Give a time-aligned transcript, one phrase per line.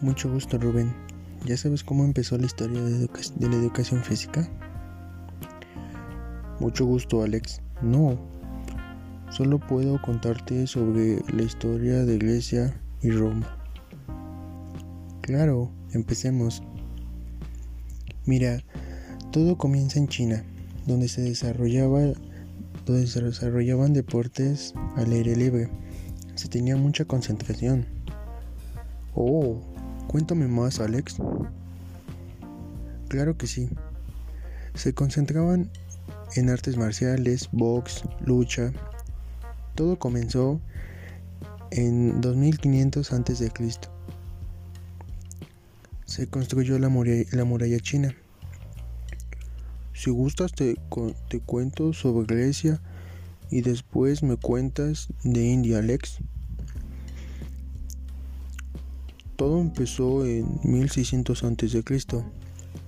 [0.00, 0.94] Mucho gusto Rubén.
[1.46, 4.48] ¿Ya sabes cómo empezó la historia de, de, la educación física?
[6.60, 7.62] Mucho gusto Alex.
[7.80, 8.18] No,
[9.30, 13.56] solo puedo contarte sobre la historia de Grecia y Roma.
[15.22, 16.62] Claro, empecemos.
[18.26, 18.62] Mira,
[19.32, 20.44] todo comienza en China,
[20.86, 22.12] donde se desarrollaba
[22.84, 25.68] donde se desarrollaban deportes al aire libre.
[26.36, 27.86] Se tenía mucha concentración.
[29.14, 29.60] Oh,
[30.08, 31.16] cuéntame más, Alex.
[33.08, 33.68] Claro que sí.
[34.74, 35.70] Se concentraban
[36.34, 38.72] en artes marciales, box, lucha.
[39.74, 40.60] Todo comenzó
[41.70, 43.52] en 2500 a.C.
[46.04, 48.14] Se construyó la muralla, la muralla china
[49.96, 50.76] si gustas te,
[51.28, 52.82] te cuento sobre Grecia
[53.50, 56.18] y después me cuentas de India, Alex.
[59.46, 61.84] Todo empezó en 1600 a.C.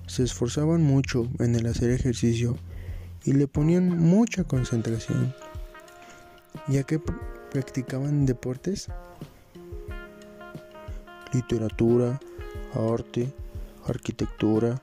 [0.07, 2.57] Se esforzaban mucho en el hacer ejercicio
[3.23, 5.33] y le ponían mucha concentración.
[6.67, 6.99] ¿Ya que
[7.49, 8.89] practicaban deportes?
[11.31, 12.19] Literatura,
[12.73, 13.33] arte,
[13.87, 14.81] arquitectura,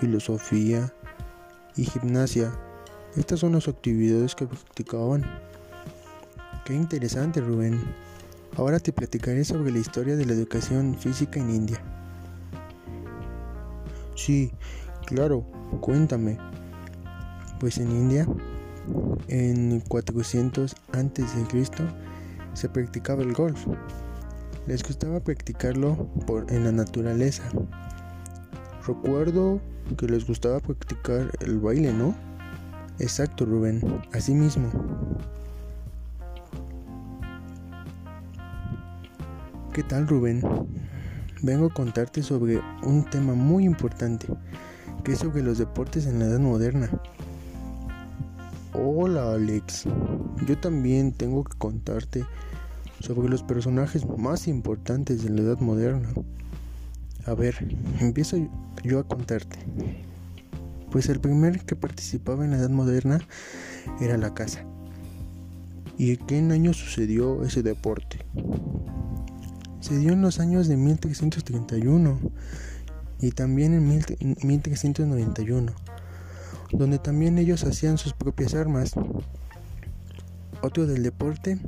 [0.00, 0.92] filosofía,
[1.74, 2.52] y gimnasia.
[3.16, 5.24] Estas son las actividades que practicaban.
[6.66, 7.80] Qué interesante, Rubén.
[8.56, 11.82] Ahora te platicaré sobre la historia de la educación física en India.
[14.14, 14.52] Sí,
[15.06, 15.44] claro,
[15.80, 16.38] cuéntame.
[17.58, 18.28] Pues en India,
[19.26, 21.66] en 400 a.C.,
[22.52, 23.66] se practicaba el golf.
[24.68, 27.42] Les gustaba practicarlo por, en la naturaleza.
[28.86, 29.60] Recuerdo
[29.98, 32.14] que les gustaba practicar el baile, ¿no?
[33.00, 33.82] Exacto, Rubén,
[34.12, 34.70] así mismo.
[39.74, 40.40] ¿Qué tal, Rubén?
[41.42, 44.28] Vengo a contarte sobre un tema muy importante,
[45.02, 46.88] que es sobre los deportes en la edad moderna.
[48.72, 49.86] Hola, Alex.
[50.46, 52.24] Yo también tengo que contarte
[53.00, 56.08] sobre los personajes más importantes de la edad moderna.
[57.26, 57.56] A ver,
[57.98, 58.36] empiezo
[58.84, 59.58] yo a contarte.
[60.92, 63.18] Pues el primer que participaba en la Edad Moderna
[64.00, 64.64] era la caza.
[65.98, 68.20] ¿Y en qué año sucedió ese deporte?
[69.84, 72.18] Se dio en los años de 1331
[73.20, 75.74] y también en 1391,
[76.72, 78.94] donde también ellos hacían sus propias armas.
[80.62, 81.58] Otro del deporte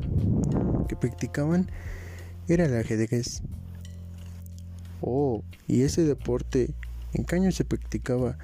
[0.89, 1.71] que practicaban
[2.49, 3.43] era el ajedrez.
[5.03, 6.71] Oh, ¿y ese deporte
[7.13, 8.39] en qué año se practicaba?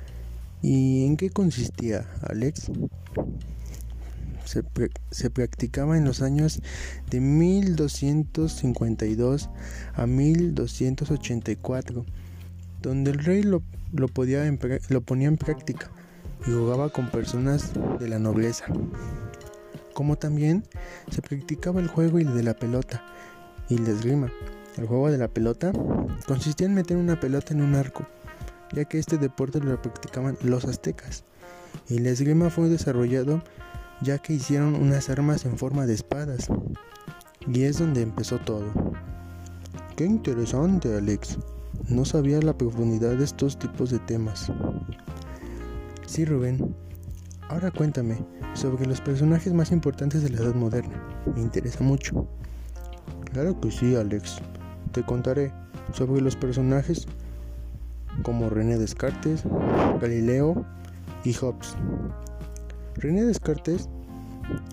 [0.60, 2.70] ¿Y en qué consistía, Alex?
[4.44, 4.62] Se,
[5.30, 6.60] practicaba en los años
[7.10, 9.50] de 1252
[9.94, 12.04] a 1284,
[12.82, 14.44] donde el rey lo, lo, podía
[14.88, 15.90] lo ponía en práctica
[16.46, 18.66] y jugaba con personas de la nobleza.
[19.94, 20.64] Como también
[21.10, 23.04] se practicaba el juego y de la pelota
[23.68, 24.32] y la esgrima.
[24.76, 25.72] El juego de la pelota
[26.26, 28.06] consistía en meter una pelota en un arco,
[28.72, 31.24] ya que este deporte lo practicaban los aztecas.
[31.88, 33.42] Y la esgrima fue desarrollado
[34.02, 36.48] ya que hicieron unas armas en forma de espadas.
[37.46, 38.66] Y es donde empezó todo.
[39.96, 41.38] Qué interesante, Alex.
[41.88, 44.52] No sabía la profundidad de estos tipos de temas.
[46.06, 46.74] Sí, Rubén.
[47.48, 48.18] Ahora cuéntame
[48.54, 50.94] sobre los personajes más importantes de la Edad Moderna.
[51.34, 52.26] Me interesa mucho.
[53.32, 54.38] Claro que sí, Alex.
[54.92, 55.52] Te contaré
[55.92, 57.06] sobre los personajes
[58.22, 59.44] como René Descartes,
[60.00, 60.64] Galileo
[61.24, 61.76] y Hobbes.
[62.96, 63.88] René Descartes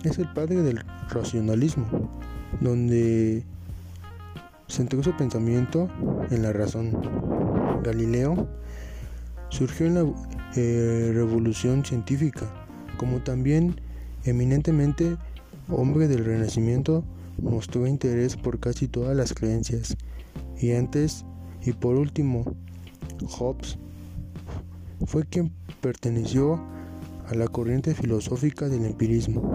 [0.04, 1.86] es el padre del racionalismo,
[2.60, 3.44] donde
[4.68, 5.88] centró su pensamiento
[6.30, 6.92] en la razón.
[7.82, 8.48] Galileo
[9.48, 10.04] surgió en la
[10.56, 12.46] eh, revolución científica,
[12.96, 13.80] como también
[14.24, 15.16] eminentemente
[15.68, 17.04] hombre del Renacimiento,
[17.38, 19.96] mostró interés por casi todas las creencias
[20.58, 21.24] y antes
[21.62, 22.44] y por último,
[23.38, 23.78] Hobbes
[25.06, 26.60] fue quien perteneció
[27.30, 29.52] a la corriente filosófica del empirismo.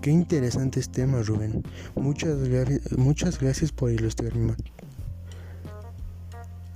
[0.00, 1.64] Qué interesantes temas, Rubén.
[1.96, 2.38] Muchas,
[2.96, 4.54] muchas gracias por ilustrarme.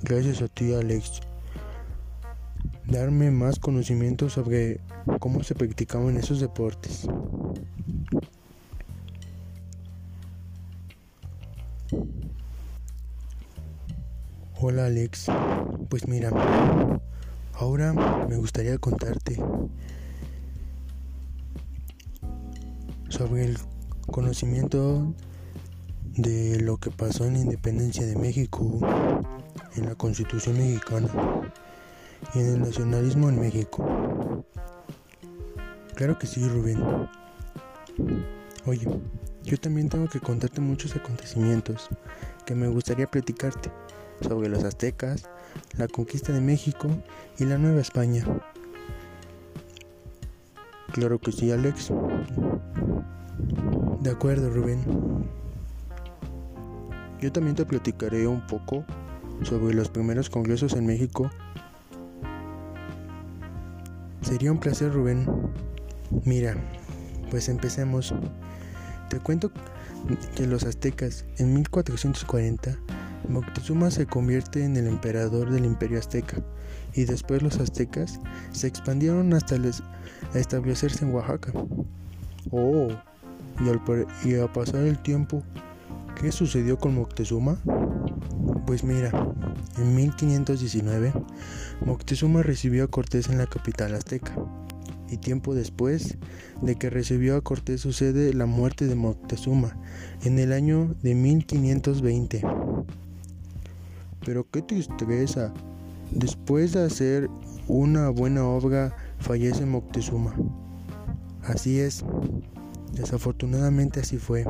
[0.02, 1.20] Gracias a ti, Alex.
[2.86, 4.80] Darme más conocimiento sobre
[5.20, 7.06] cómo se practicaban esos deportes.
[14.62, 15.26] Hola Alex,
[15.88, 16.30] pues mira,
[17.60, 17.92] ahora
[18.26, 19.36] me gustaría contarte
[23.10, 23.58] sobre el
[24.10, 25.12] conocimiento
[26.16, 28.80] de lo que pasó en la independencia de México,
[29.76, 31.10] en la constitución mexicana
[32.34, 34.44] y en el nacionalismo en México.
[35.96, 36.82] Claro que sí, Rubén.
[38.64, 38.88] Oye,
[39.42, 41.90] yo también tengo que contarte muchos acontecimientos
[42.46, 43.70] que me gustaría platicarte
[44.20, 45.28] sobre los aztecas,
[45.76, 46.88] la conquista de México
[47.38, 48.24] y la Nueva España.
[50.92, 51.92] Claro que sí, Alex.
[54.00, 54.80] De acuerdo, Rubén.
[57.20, 58.84] Yo también te platicaré un poco
[59.42, 61.30] sobre los primeros congresos en México.
[64.22, 65.26] Sería un placer, Rubén.
[66.24, 66.56] Mira,
[67.30, 68.14] pues empecemos.
[69.08, 69.50] Te cuento
[70.34, 72.76] que los aztecas en 1440
[73.28, 76.42] Moctezuma se convierte en el emperador del imperio azteca
[76.94, 78.20] y después los aztecas
[78.52, 79.56] se expandieron hasta
[80.34, 81.52] establecerse en Oaxaca.
[82.50, 82.88] Oh,
[83.64, 83.80] y al,
[84.24, 85.42] y al pasar el tiempo,
[86.20, 87.58] ¿qué sucedió con Moctezuma?
[88.66, 89.10] Pues mira,
[89.78, 91.12] en 1519
[91.84, 94.34] Moctezuma recibió a Cortés en la capital azteca
[95.10, 96.18] y tiempo después
[96.62, 99.76] de que recibió a Cortés sucede la muerte de Moctezuma
[100.22, 102.42] en el año de 1520.
[104.24, 105.52] Pero qué tristeza,
[106.10, 107.30] después de hacer
[107.68, 110.34] una buena obra fallece Moctezuma.
[111.42, 112.04] Así es,
[112.92, 114.44] desafortunadamente así fue.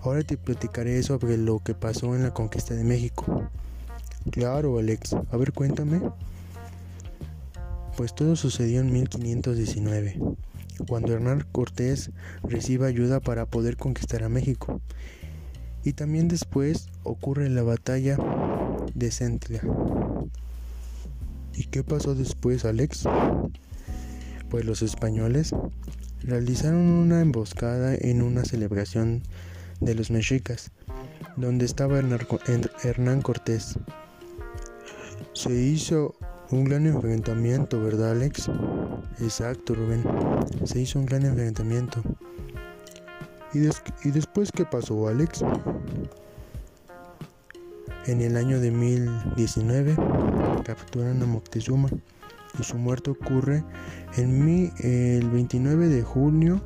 [0.00, 3.48] Ahora te platicaré sobre lo que pasó en la conquista de México.
[4.30, 6.00] Claro, Alex, a ver cuéntame
[7.96, 10.18] pues todo sucedió en 1519,
[10.88, 12.10] cuando Hernán Cortés
[12.42, 14.80] recibe ayuda para poder conquistar a México.
[15.84, 18.16] Y también después ocurre la batalla
[18.94, 19.62] de Centlia.
[21.54, 23.04] ¿Y qué pasó después, Alex?
[24.48, 25.54] Pues los españoles
[26.22, 29.22] realizaron una emboscada en una celebración
[29.80, 30.70] de los mexicas,
[31.36, 33.78] donde estaba Hernán Cortés.
[35.32, 36.14] Se hizo
[36.50, 38.50] un gran enfrentamiento, ¿verdad, Alex?
[39.20, 40.04] Exacto, Rubén.
[40.64, 42.02] Se hizo un gran enfrentamiento.
[43.54, 45.44] ¿Y, ¿Y, después qué pasó, Alex?
[48.06, 49.94] En el año de 1019
[50.64, 51.88] capturan a Moctezuma
[52.58, 53.64] y su muerte ocurre
[54.16, 56.60] en el 29 de junio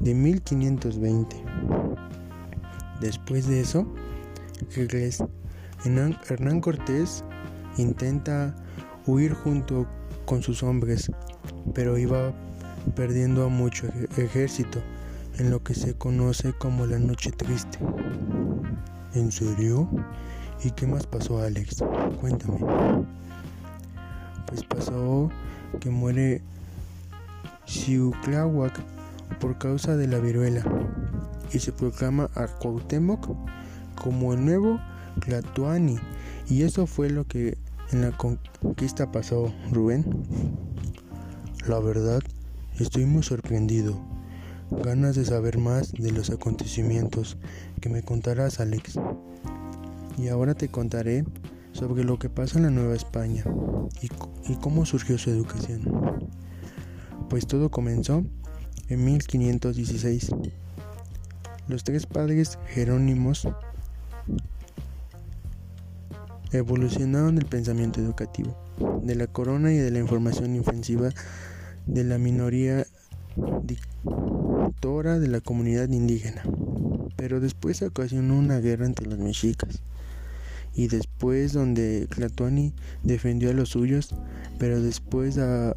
[0.00, 1.36] de 1520.
[3.00, 3.86] Después de eso,
[4.76, 7.24] Hernán Cortés
[7.78, 8.54] intenta
[9.06, 9.86] huir junto
[10.24, 11.10] con sus hombres,
[11.74, 12.32] pero iba
[12.94, 14.80] perdiendo a mucho ejército
[15.38, 17.78] en lo que se conoce como la noche triste.
[19.14, 19.88] ¿En serio?
[20.64, 21.82] ¿Y qué más pasó, Alex?
[22.20, 22.58] Cuéntame.
[24.46, 25.30] Pues pasó
[25.80, 26.42] que muere
[27.66, 28.80] Xiucláhuac
[29.40, 30.62] por causa de la viruela
[31.52, 33.28] y se proclama a Cuauhtémoc
[34.00, 34.80] como el nuevo
[35.24, 35.98] Tlatuani
[36.48, 37.56] y eso fue lo que
[37.92, 40.04] en la conquista pasó, Rubén?
[41.66, 42.20] La verdad,
[42.78, 44.11] estoy muy sorprendido.
[44.80, 47.36] Ganas de saber más de los acontecimientos
[47.80, 48.98] que me contarás, Alex.
[50.16, 51.24] Y ahora te contaré
[51.72, 53.44] sobre lo que pasa en la Nueva España
[54.00, 55.82] y, cómo surgió su educación.
[57.28, 58.24] Pues todo comenzó
[58.88, 60.30] en 1516.
[61.68, 63.46] Los tres padres Jerónimos
[66.52, 68.56] evolucionaron el pensamiento educativo,
[69.02, 71.10] de la corona y de la información ofensiva
[71.86, 72.86] de la minoría
[74.80, 76.42] de la comunidad indígena.
[77.16, 79.80] Pero después ocasionó una guerra entre los mexicas.
[80.74, 84.14] Y después donde Tlatuani defendió a los suyos,
[84.58, 85.74] pero después de,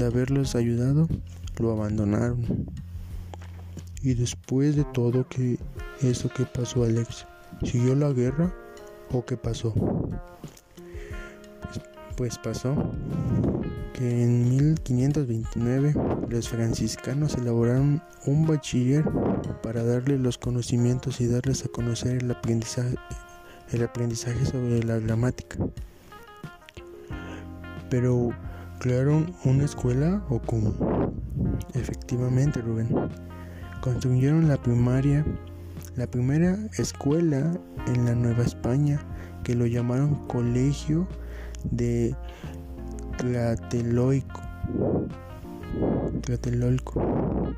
[0.00, 1.08] haberlos ayudado,
[1.58, 2.66] lo abandonaron.
[4.02, 5.58] Y después de todo que
[6.00, 7.26] eso que pasó Alex,
[7.64, 8.54] ¿siguió la guerra?
[9.10, 9.74] ¿O qué pasó?
[12.16, 12.92] Pues pasó
[13.98, 15.92] que en 1529
[16.28, 19.04] los franciscanos elaboraron un bachiller
[19.60, 22.94] para darle los conocimientos y darles a conocer el aprendizaje,
[24.46, 25.56] sobre la gramática.
[27.90, 28.30] Pero
[28.78, 31.12] crearon una escuela o cómo?
[31.74, 32.94] Efectivamente, Rubén.
[33.80, 35.24] Construyeron la primaria
[35.96, 37.52] la primera escuela
[37.88, 39.00] en la Nueva España
[39.42, 41.08] que lo llamaron Colegio
[41.72, 42.14] de
[43.18, 44.40] Tlatelolco.
[46.22, 47.52] Tlatelolco.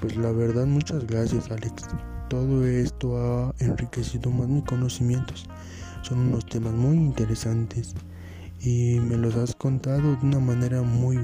[0.00, 1.86] Pues la verdad, muchas gracias, Alex.
[2.28, 5.46] Todo esto ha enriquecido más mis conocimientos.
[6.02, 7.94] Son unos temas muy interesantes
[8.60, 11.18] y me los has contado de una manera muy,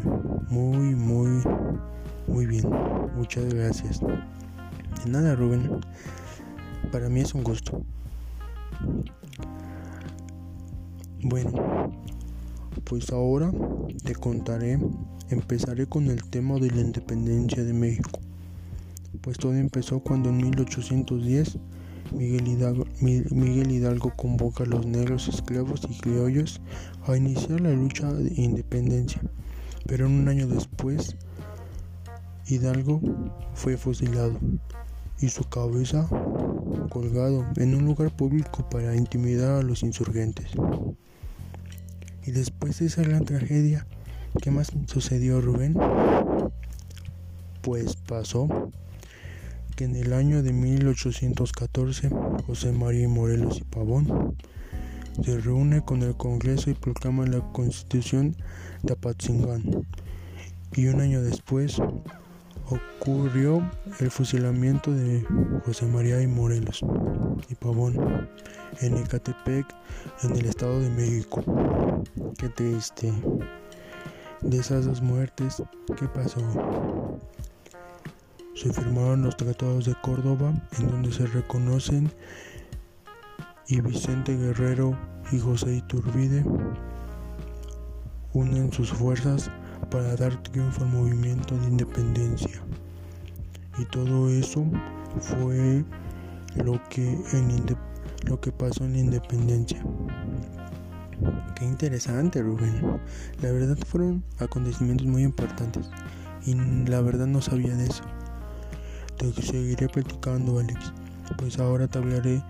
[0.49, 1.42] muy, muy,
[2.26, 2.64] muy bien.
[3.14, 4.00] Muchas gracias.
[4.00, 5.80] De nada, Rubén.
[6.90, 7.84] Para mí es un gusto.
[11.22, 11.92] Bueno,
[12.84, 13.52] pues ahora
[14.04, 14.78] te contaré,
[15.30, 18.20] empezaré con el tema de la independencia de México.
[19.20, 21.58] Pues todo empezó cuando en 1810
[22.12, 26.60] Miguel Hidalgo, convoca a los negros esclavos y criollos
[27.06, 29.20] a iniciar la lucha de independencia,
[29.86, 31.16] pero un año después
[32.48, 33.00] Hidalgo
[33.54, 34.36] fue fusilado
[35.20, 36.08] y su cabeza
[36.90, 40.50] colgado en un lugar público para intimidar a los insurgentes.
[42.26, 43.86] Y después de esa gran tragedia,
[44.42, 45.76] ¿qué más sucedió Rubén?
[47.62, 48.70] Pues pasó
[49.76, 52.10] que en el año de 1814
[52.46, 54.36] José María Morelos y Pavón
[55.24, 58.36] se reúne con el Congreso y proclama la Constitución
[58.82, 59.86] de Apatzingán.
[60.74, 61.78] Y un año después
[62.70, 65.24] ocurrió el fusilamiento de
[65.64, 66.80] José María y Morelos
[67.48, 68.28] y Pavón
[68.80, 69.66] en Ecatepec,
[70.22, 71.42] en el Estado de México.
[72.38, 73.12] Qué triste.
[74.40, 75.62] De esas dos muertes,
[75.98, 76.40] ¿qué pasó?
[78.54, 82.10] Se firmaron los tratados de Córdoba, en donde se reconocen
[83.68, 84.96] y Vicente Guerrero
[85.32, 86.44] y José Iturbide
[88.32, 89.50] unen sus fuerzas
[89.90, 92.60] para dar triunfo al movimiento de independencia.
[93.78, 94.64] Y todo eso
[95.20, 95.84] fue
[96.56, 97.76] lo que, en
[98.26, 99.82] lo que pasó en la independencia.
[101.54, 103.00] Qué interesante, Rubén.
[103.42, 105.90] La verdad fueron acontecimientos muy importantes
[106.46, 108.04] y la verdad no sabía de eso.
[109.18, 110.92] Te seguiré platicando, Alex,
[111.37, 112.42] pues ahora te hablaré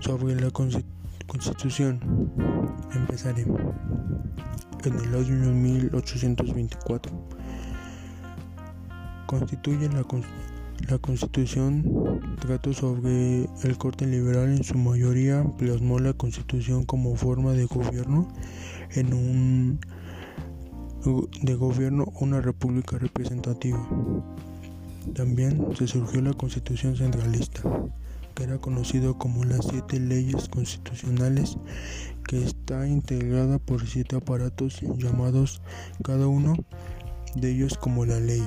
[0.00, 2.00] sobre la constitución.
[2.94, 3.44] Empezaré
[4.84, 7.12] en el año 1824.
[9.26, 10.04] Constituye la,
[10.88, 17.52] la Constitución, trató sobre el corte liberal en su mayoría, plasmó la Constitución como forma
[17.52, 18.28] de gobierno
[18.90, 19.80] en un
[21.42, 23.88] de gobierno una república representativa.
[25.14, 27.62] También se surgió la Constitución centralista,
[28.34, 31.56] que era conocido como las siete leyes constitucionales
[32.26, 35.60] que está integrada por siete aparatos llamados
[36.02, 36.54] cada uno
[37.34, 38.42] de ellos como la ley.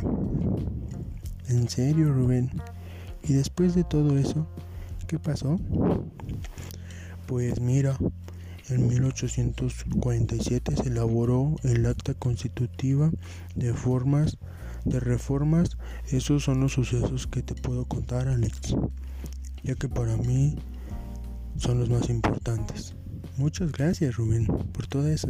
[1.47, 2.51] ¿En serio, Rubén?
[3.23, 4.47] ¿Y después de todo eso,
[5.07, 5.59] qué pasó?
[7.27, 7.97] Pues mira,
[8.69, 13.11] en 1847 se elaboró el acta constitutiva
[13.55, 14.37] de formas
[14.85, 15.77] de reformas.
[16.09, 18.75] Esos son los sucesos que te puedo contar, Alex,
[19.63, 20.55] ya que para mí
[21.57, 22.95] son los más importantes.
[23.37, 25.27] Muchas gracias Rubén por todas,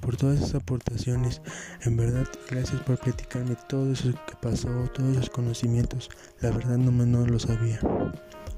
[0.00, 1.42] por todas esas aportaciones.
[1.82, 6.08] En verdad, gracias por platicarme todo eso que pasó, todos esos conocimientos.
[6.40, 7.80] La verdad no no lo sabía.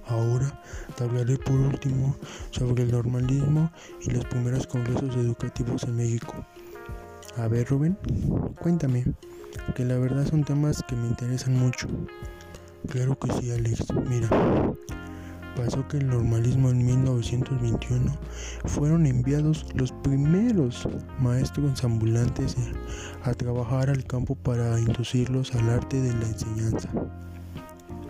[0.06, 0.62] Ahora
[0.98, 2.14] hablaré por último
[2.50, 3.70] sobre el normalismo
[4.02, 6.34] y los primeros congresos educativos en México.
[7.38, 7.96] A ver Rubén,
[8.60, 9.04] cuéntame,
[9.74, 11.88] que la verdad son temas que me interesan mucho.
[12.88, 14.28] Claro que sí Alex, mira
[15.56, 18.12] pasó que el normalismo en 1921
[18.66, 20.88] fueron enviados los primeros
[21.20, 22.56] maestros ambulantes
[23.24, 26.88] a trabajar al campo para inducirlos al arte de la enseñanza.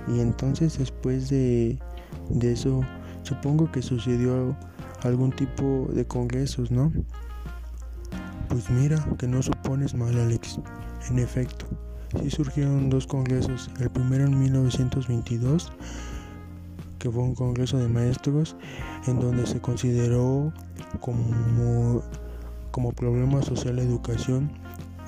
[0.09, 1.79] Y entonces después de,
[2.31, 2.81] de eso,
[3.23, 4.57] supongo que sucedió
[5.03, 6.93] algún tipo de congresos, ¿no?
[8.49, 10.59] Pues mira, que no supones mal, Alex.
[11.09, 11.67] En efecto,
[12.21, 15.73] sí surgieron dos congresos, el primero en 1922
[17.01, 18.55] que fue un congreso de maestros
[19.09, 20.53] en donde se consideró
[21.01, 22.03] como,
[22.71, 24.53] como problema social la educación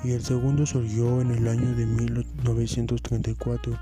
[0.03, 3.79] y el segundo surgió en el año de 1934.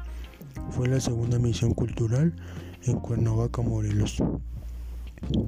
[0.69, 2.35] Fue la segunda misión cultural
[2.83, 4.21] en Cuernavaca, Morelos.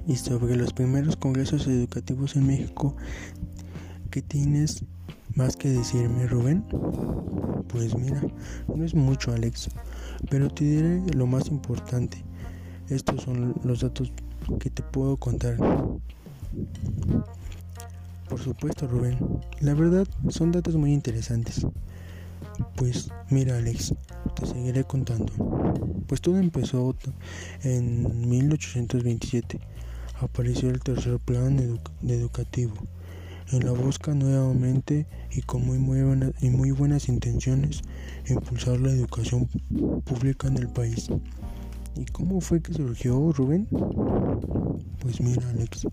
[0.08, 2.96] Y sobre los primeros congresos educativos en México,
[4.10, 4.86] ¿qué tienes
[5.36, 6.64] más que decirme, Rubén?
[7.68, 8.22] Pues mira,
[8.74, 9.70] no es mucho, Alex,
[10.30, 12.24] pero te diré lo más importante.
[12.94, 14.12] Estos son los datos
[14.60, 15.58] que te puedo contar.
[18.30, 19.18] Por supuesto, Rubén.
[19.62, 21.66] La verdad, son datos muy interesantes.
[22.76, 23.96] Pues mira, Alex,
[24.36, 25.34] te seguiré contando.
[26.06, 26.96] Pues todo empezó
[27.64, 29.60] en 1827.
[30.22, 32.76] Apareció el tercer plan educativo.
[33.52, 37.82] En la busca nuevamente y con muy, muy, y muy buenas intenciones,
[38.28, 39.48] impulsar la educación
[40.06, 41.10] pública en el país.
[41.96, 43.68] ¿Y cómo fue que surgió Rubén?
[45.00, 45.88] Pues mira, Alex,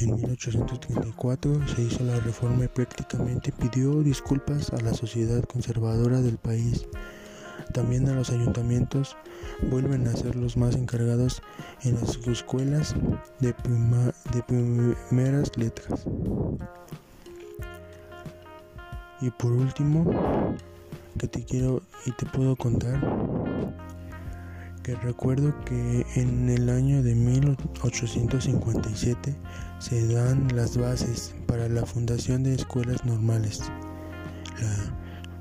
[0.00, 6.38] en 1834 se hizo la reforma y prácticamente pidió disculpas a la sociedad conservadora del
[6.38, 6.86] país,
[7.74, 9.16] También a los ayuntamientos
[9.70, 11.42] vuelven a ser los más encargados
[11.82, 12.94] en las escuelas
[13.40, 13.54] de,
[14.32, 16.06] de primeras letras.
[19.20, 20.56] Y por último,
[21.18, 22.98] que te quiero y te puedo contar
[24.82, 29.36] que recuerdo que en el año de 1857
[29.78, 33.62] se dan las bases para la fundación de escuelas normales.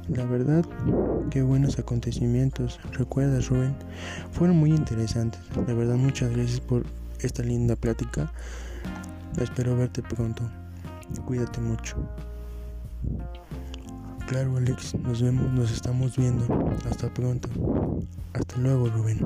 [0.08, 0.66] La, verdad,
[1.30, 2.80] qué buenos acontecimientos.
[2.94, 3.76] ¿Recuerdas, Rubén?
[4.32, 5.42] Fueron muy interesantes.
[5.68, 6.84] La verdad, muchas gracias por
[7.20, 8.32] esta linda plática.
[9.40, 10.44] Espero verte pronto.
[11.26, 11.98] Cuídate mucho.
[14.30, 16.46] Claro, Alex, nos vemos, nos estamos viendo.
[16.88, 17.50] Hasta pronto.
[18.34, 19.18] Hasta luego, Rubén.